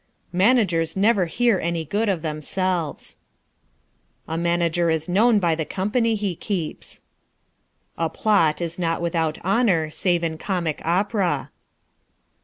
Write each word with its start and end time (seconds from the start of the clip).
Managers 0.33 0.97
never 0.97 1.27
hear 1.27 1.59
any 1.59 1.85
good 1.85 2.09
of 2.09 2.23
themselves. 2.23 3.17
A 4.27 4.35
manager 4.35 4.89
is 4.89 5.07
known 5.07 5.37
by 5.37 5.53
the 5.53 5.63
company 5.63 6.15
he 6.15 6.35
keeps. 6.35 7.03
A 7.99 8.09
plot 8.09 8.61
is 8.61 8.79
not 8.79 8.99
without 8.99 9.37
honor 9.43 9.91
save 9.91 10.23
in 10.23 10.39
comic 10.39 10.81
opera. 10.83 11.51